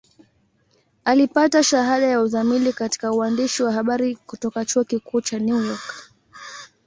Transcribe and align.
Alipata 1.05 1.63
shahada 1.63 2.05
ya 2.05 2.21
uzamili 2.21 2.73
katika 2.73 3.11
uandishi 3.11 3.63
wa 3.63 3.71
habari 3.71 4.15
kutoka 4.15 4.65
Chuo 4.65 4.83
Kikuu 4.83 5.21
cha 5.21 5.39
New 5.39 5.65
York. 5.65 6.11